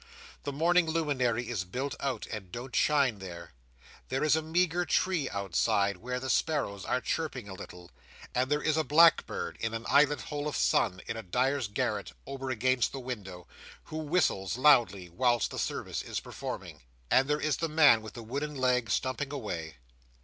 The 0.45 0.51
morning 0.51 0.87
luminary 0.87 1.47
is 1.47 1.63
built 1.63 1.93
out, 1.99 2.25
and 2.31 2.51
don't 2.51 2.75
shine 2.75 3.19
there. 3.19 3.53
There 4.09 4.23
is 4.23 4.35
a 4.35 4.41
meagre 4.41 4.83
tree 4.85 5.29
outside, 5.29 5.97
where 5.97 6.19
the 6.19 6.27
sparrows 6.27 6.83
are 6.85 6.99
chirping 7.01 7.47
a 7.47 7.53
little; 7.53 7.91
and 8.33 8.49
there 8.49 8.63
is 8.63 8.77
a 8.77 8.83
blackbird 8.83 9.57
in 9.59 9.75
an 9.75 9.85
eyelet 9.87 10.21
hole 10.21 10.47
of 10.47 10.55
sun 10.57 11.01
in 11.05 11.17
a 11.17 11.21
dyer's 11.21 11.67
garret, 11.67 12.13
over 12.25 12.49
against 12.49 12.91
the 12.93 12.99
window, 12.99 13.45
who 13.83 13.97
whistles 13.97 14.57
loudly 14.57 15.07
whilst 15.07 15.51
the 15.51 15.59
service 15.59 16.01
is 16.01 16.19
performing; 16.19 16.81
and 17.11 17.27
there 17.27 17.39
is 17.39 17.57
the 17.57 17.69
man 17.69 18.01
with 18.01 18.13
the 18.15 18.23
wooden 18.23 18.55
leg 18.55 18.89
stumping 18.89 19.31
away. 19.31 19.75